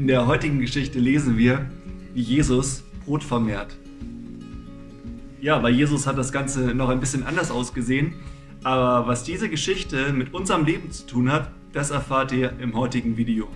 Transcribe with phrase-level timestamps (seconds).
[0.00, 1.66] In der heutigen Geschichte lesen wir,
[2.14, 3.76] wie Jesus Brot vermehrt.
[5.42, 8.14] Ja, bei Jesus hat das Ganze noch ein bisschen anders ausgesehen.
[8.64, 13.18] Aber was diese Geschichte mit unserem Leben zu tun hat, das erfahrt ihr im heutigen
[13.18, 13.48] Video.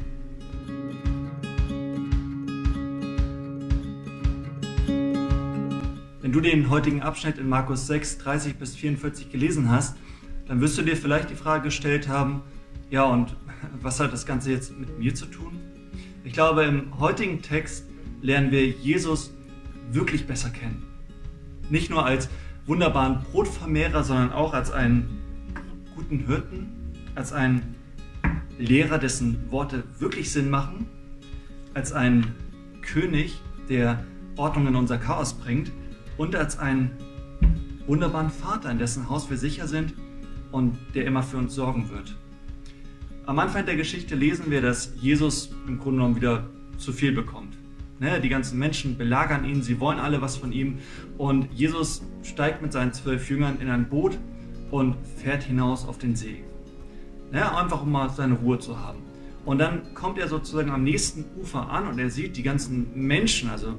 [6.20, 9.96] Wenn du den heutigen Abschnitt in Markus 6, 30 bis 44 gelesen hast,
[10.46, 12.42] dann wirst du dir vielleicht die Frage gestellt haben,
[12.90, 13.34] ja und
[13.80, 15.53] was hat das Ganze jetzt mit mir zu tun?
[16.34, 17.86] Ich glaube, im heutigen Text
[18.20, 19.32] lernen wir Jesus
[19.92, 20.82] wirklich besser kennen.
[21.70, 22.28] Nicht nur als
[22.66, 25.22] wunderbaren Brotvermehrer, sondern auch als einen
[25.94, 26.72] guten Hirten,
[27.14, 27.76] als einen
[28.58, 30.86] Lehrer, dessen Worte wirklich Sinn machen,
[31.72, 32.34] als einen
[32.82, 34.02] König, der
[34.36, 35.70] Ordnung in unser Chaos bringt
[36.16, 36.90] und als einen
[37.86, 39.94] wunderbaren Vater, in dessen Haus wir sicher sind
[40.50, 42.16] und der immer für uns sorgen wird.
[43.26, 47.56] Am Anfang der Geschichte lesen wir, dass Jesus im Grunde genommen wieder zu viel bekommt.
[47.98, 50.78] Ne, die ganzen Menschen belagern ihn, sie wollen alle was von ihm.
[51.16, 54.18] Und Jesus steigt mit seinen zwölf Jüngern in ein Boot
[54.70, 56.44] und fährt hinaus auf den See.
[57.32, 58.98] Ne, einfach um mal seine Ruhe zu haben.
[59.46, 63.48] Und dann kommt er sozusagen am nächsten Ufer an und er sieht die ganzen Menschen,
[63.48, 63.74] also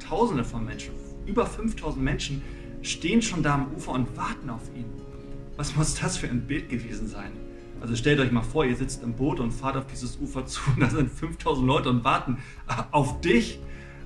[0.00, 0.94] Tausende von Menschen,
[1.26, 2.42] über 5000 Menschen,
[2.82, 4.86] stehen schon da am Ufer und warten auf ihn.
[5.56, 7.30] Was muss das für ein Bild gewesen sein?
[7.82, 10.60] Also stellt euch mal vor, ihr sitzt im Boot und fahrt auf dieses Ufer zu
[10.70, 12.38] und da sind 5000 Leute und warten
[12.92, 13.58] auf dich.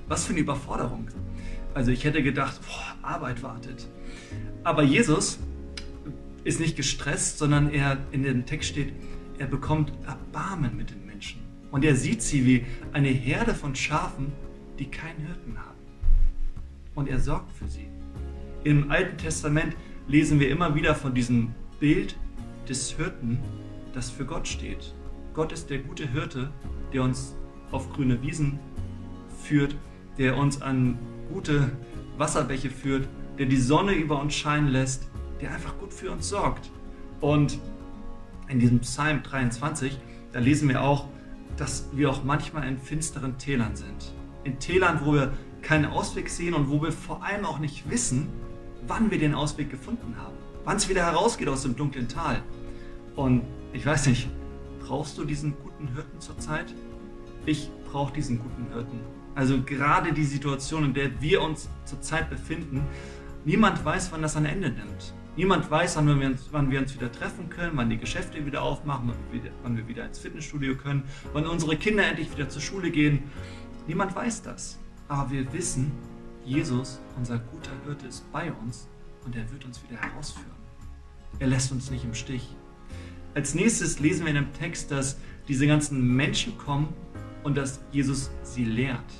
[0.07, 1.09] Was für eine Überforderung.
[1.75, 3.87] Also ich hätte gedacht, boah, Arbeit wartet.
[4.63, 5.37] Aber Jesus
[6.43, 8.93] ist nicht gestresst, sondern er in dem Text steht,
[9.37, 11.41] er bekommt Erbarmen mit den Menschen.
[11.69, 14.31] Und er sieht sie wie eine Herde von Schafen,
[14.79, 15.77] die keinen Hirten haben.
[16.95, 17.87] Und er sorgt für sie.
[18.63, 19.75] Im Alten Testament
[20.07, 22.15] lesen wir immer wieder von diesem Bild
[22.67, 23.39] des Hirten,
[23.97, 24.93] das für Gott steht.
[25.33, 26.51] Gott ist der gute Hirte,
[26.93, 27.35] der uns
[27.71, 28.59] auf grüne Wiesen
[29.43, 29.75] führt,
[30.19, 30.99] der uns an
[31.33, 31.71] gute
[32.15, 33.07] Wasserbäche führt,
[33.39, 35.09] der die Sonne über uns scheinen lässt,
[35.41, 36.69] der einfach gut für uns sorgt.
[37.21, 37.59] Und
[38.47, 39.97] in diesem Psalm 23,
[40.31, 41.07] da lesen wir auch,
[41.57, 44.13] dass wir auch manchmal in finsteren Tälern sind.
[44.43, 48.29] In Tälern, wo wir keinen Ausweg sehen und wo wir vor allem auch nicht wissen,
[48.85, 52.43] wann wir den Ausweg gefunden haben, wann es wieder herausgeht aus dem dunklen Tal.
[53.15, 53.41] Und
[53.73, 54.29] ich weiß nicht,
[54.79, 56.73] brauchst du diesen guten Hirten zurzeit?
[57.45, 58.99] Ich brauche diesen guten Hirten.
[59.35, 62.81] Also gerade die Situation, in der wir uns zurzeit befinden,
[63.45, 65.13] niemand weiß, wann das ein Ende nimmt.
[65.35, 68.63] Niemand weiß, wann wir, uns, wann wir uns wieder treffen können, wann die Geschäfte wieder
[68.63, 72.49] aufmachen, wann wir, wieder, wann wir wieder ins Fitnessstudio können, wann unsere Kinder endlich wieder
[72.49, 73.23] zur Schule gehen.
[73.85, 74.79] Niemand weiß das.
[75.07, 75.91] Aber wir wissen,
[76.43, 78.87] Jesus, unser guter Hirte, ist bei uns
[79.25, 80.57] und er wird uns wieder herausführen.
[81.37, 82.55] Er lässt uns nicht im Stich.
[83.37, 86.91] Als nächstes lesen wir in dem Text, dass diese ganzen Menschen kommen
[87.43, 89.13] und dass Jesus sie lehrt.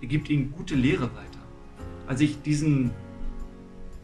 [0.00, 1.40] Er gibt ihnen gute Lehre weiter.
[2.06, 2.92] Als ich diesen,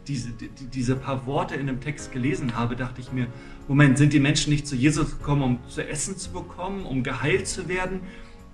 [0.09, 0.33] diese,
[0.73, 3.27] diese paar Worte in dem Text gelesen habe, dachte ich mir,
[3.69, 7.47] Moment, sind die Menschen nicht zu Jesus gekommen, um zu essen zu bekommen, um geheilt
[7.47, 8.01] zu werden?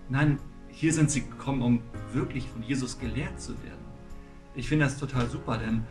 [0.09, 0.37] Nein,
[0.69, 1.81] hier sind sie gekommen, um
[2.13, 3.85] wirklich von Jesus gelehrt zu werden.
[4.53, 5.81] Ich finde das total super, denn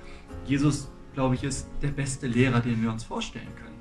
[0.44, 3.75] Jesus, glaube ich, ist der beste Lehrer, den wir uns vorstellen können.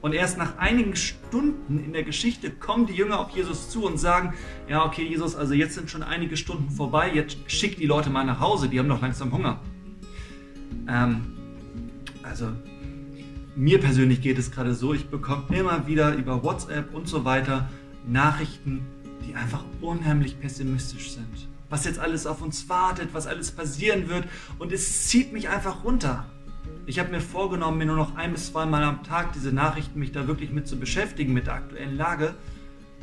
[0.00, 3.98] Und erst nach einigen Stunden in der Geschichte kommen die Jünger auf Jesus zu und
[3.98, 4.34] sagen,
[4.68, 8.24] ja, okay, Jesus, also jetzt sind schon einige Stunden vorbei, jetzt schick die Leute mal
[8.24, 9.60] nach Hause, die haben doch langsam Hunger.
[10.88, 11.36] Ähm,
[12.22, 12.52] also
[13.56, 17.68] mir persönlich geht es gerade so, ich bekomme immer wieder über WhatsApp und so weiter
[18.06, 18.86] Nachrichten,
[19.26, 21.48] die einfach unheimlich pessimistisch sind.
[21.68, 24.26] Was jetzt alles auf uns wartet, was alles passieren wird
[24.60, 26.26] und es zieht mich einfach runter.
[26.88, 29.98] Ich habe mir vorgenommen, mir nur noch ein bis zwei Mal am Tag diese Nachrichten,
[29.98, 32.34] mich da wirklich mit zu beschäftigen, mit der aktuellen Lage.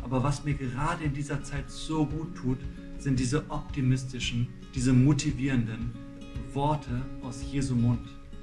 [0.02, 2.58] Aber was mir gerade in dieser Zeit so gut tut,
[2.98, 5.92] sind diese optimistischen, diese motivierenden
[6.52, 8.00] Worte aus Jesu Mund,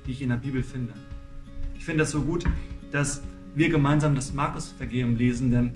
[0.07, 0.93] die ich in der Bibel finde.
[1.77, 2.45] Ich finde das so gut,
[2.93, 3.25] dass
[3.57, 5.73] wir gemeinsam das Markus-Vergehen lesen, denn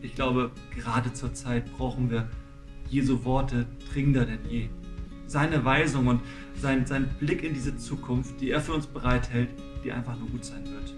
[0.00, 2.26] ich glaube, gerade zur Zeit brauchen wir
[2.88, 4.70] Jesu Worte dringender denn je
[5.30, 6.20] seine Weisung und
[6.60, 9.48] sein, sein Blick in diese Zukunft, die er für uns bereithält,
[9.84, 10.94] die einfach nur gut sein wird.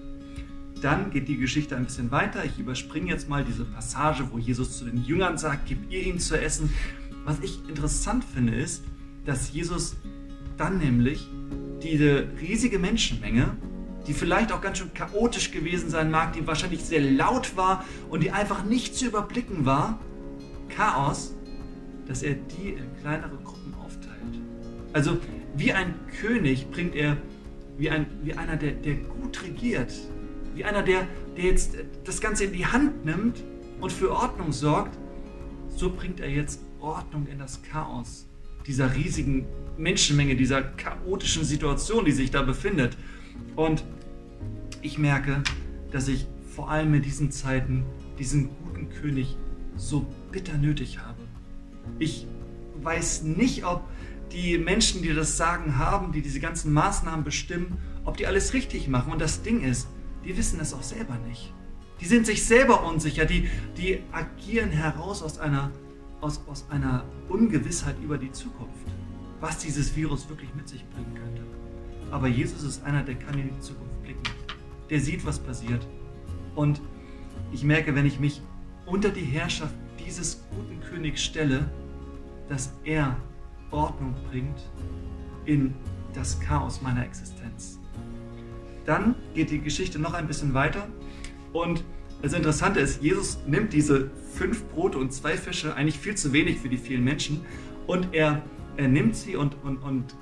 [0.80, 2.44] Dann geht die Geschichte ein bisschen weiter.
[2.44, 6.18] Ich überspringe jetzt mal diese Passage, wo Jesus zu den Jüngern sagt, gib ihr ihm
[6.18, 6.70] zu essen.
[7.24, 8.82] Was ich interessant finde, ist,
[9.26, 9.96] dass Jesus
[10.56, 11.28] dann nämlich
[11.82, 13.56] diese riesige Menschenmenge,
[14.06, 18.22] die vielleicht auch ganz schön chaotisch gewesen sein mag, die wahrscheinlich sehr laut war und
[18.22, 20.00] die einfach nicht zu überblicken war,
[20.68, 21.34] Chaos,
[22.06, 23.72] dass er die in kleinere Gruppen
[24.92, 25.18] also
[25.56, 27.16] wie ein König bringt er,
[27.78, 29.92] wie, ein, wie einer, der, der gut regiert,
[30.54, 31.06] wie einer, der,
[31.36, 33.42] der jetzt das Ganze in die Hand nimmt
[33.80, 34.98] und für Ordnung sorgt,
[35.68, 38.26] so bringt er jetzt Ordnung in das Chaos
[38.66, 39.46] dieser riesigen
[39.76, 42.96] Menschenmenge, dieser chaotischen Situation, die sich da befindet.
[43.56, 43.82] Und
[44.82, 45.42] ich merke,
[45.90, 47.84] dass ich vor allem in diesen Zeiten
[48.18, 49.36] diesen guten König
[49.76, 51.21] so bitter nötig habe.
[51.98, 52.26] Ich
[52.82, 53.82] weiß nicht, ob
[54.32, 58.88] die Menschen, die das Sagen haben, die diese ganzen Maßnahmen bestimmen, ob die alles richtig
[58.88, 59.12] machen.
[59.12, 59.88] Und das Ding ist,
[60.24, 61.52] die wissen es auch selber nicht.
[62.00, 65.70] Die sind sich selber unsicher, die, die agieren heraus aus einer,
[66.20, 68.88] aus, aus einer Ungewissheit über die Zukunft,
[69.40, 71.42] was dieses Virus wirklich mit sich bringen könnte.
[72.10, 74.22] Aber Jesus ist einer, der kann in die Zukunft blicken.
[74.90, 75.86] Der sieht, was passiert.
[76.54, 76.80] Und
[77.52, 78.42] ich merke, wenn ich mich
[78.84, 79.74] unter die Herrschaft
[80.06, 81.70] dieses guten Königs stelle,
[82.48, 83.16] dass er
[83.70, 84.70] Ordnung bringt
[85.44, 85.74] in
[86.14, 87.78] das Chaos meiner Existenz.
[88.84, 90.88] Dann geht die Geschichte noch ein bisschen weiter
[91.52, 91.84] und
[92.22, 96.60] das Interessante ist, Jesus nimmt diese fünf Brote und zwei Fische, eigentlich viel zu wenig
[96.60, 97.40] für die vielen Menschen,
[97.88, 98.42] und er,
[98.76, 100.14] er nimmt sie und, und, und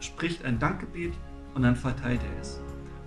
[0.00, 1.12] spricht ein Dankgebet
[1.54, 2.58] und dann verteilt er es.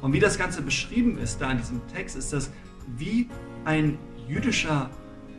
[0.01, 2.51] Und wie das Ganze beschrieben ist da in diesem Text, ist das
[2.95, 3.29] wie
[3.65, 4.91] ein jüdischer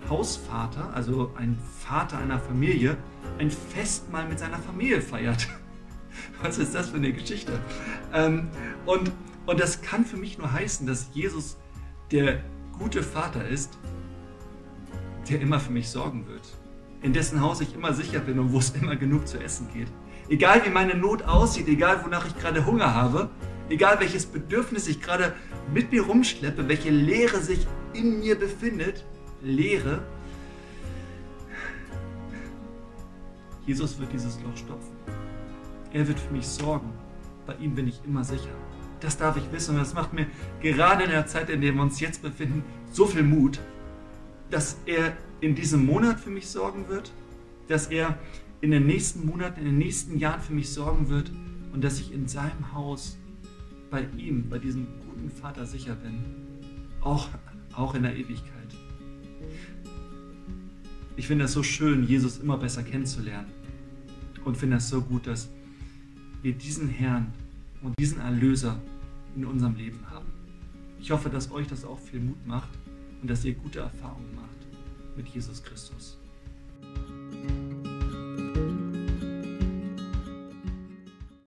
[0.08, 2.96] Hausvater, also ein Vater einer Familie,
[3.38, 5.48] ein Festmahl mit seiner Familie feiert.
[6.42, 7.58] Was ist das für eine Geschichte?
[8.12, 8.48] Ähm,
[8.84, 9.12] und,
[9.46, 11.56] und das kann für mich nur heißen, dass Jesus
[12.10, 12.40] der
[12.78, 13.78] gute Vater ist,
[15.28, 16.42] der immer für mich sorgen wird.
[17.02, 19.88] In dessen Haus ich immer sicher bin und wo es immer genug zu essen geht.
[20.28, 23.30] Egal wie meine Not aussieht, egal wonach ich gerade Hunger habe,
[23.68, 25.34] egal welches Bedürfnis ich gerade
[25.72, 29.04] mit mir rumschleppe, welche Leere sich in mir befindet,
[29.42, 30.02] Leere,
[33.66, 34.96] Jesus wird dieses Loch stopfen.
[35.92, 36.92] Er wird für mich sorgen.
[37.46, 38.50] Bei ihm bin ich immer sicher.
[39.00, 40.26] Das darf ich wissen und das macht mir
[40.60, 43.60] gerade in der Zeit, in der wir uns jetzt befinden, so viel Mut,
[44.50, 47.12] dass er in diesem Monat für mich sorgen wird,
[47.68, 48.18] dass er
[48.60, 51.30] in den nächsten Monaten, in den nächsten Jahren für mich sorgen wird
[51.72, 53.18] und dass ich in seinem Haus
[53.90, 56.24] bei ihm, bei diesem guten Vater sicher bin,
[57.00, 57.28] auch,
[57.74, 58.55] auch in der Ewigkeit.
[61.16, 63.50] Ich finde es so schön, Jesus immer besser kennenzulernen
[64.44, 65.48] und finde es so gut, dass
[66.42, 67.32] wir diesen Herrn
[67.82, 68.80] und diesen Erlöser
[69.34, 70.26] in unserem Leben haben.
[71.00, 72.70] Ich hoffe, dass euch das auch viel Mut macht
[73.22, 76.18] und dass ihr gute Erfahrungen macht mit Jesus Christus.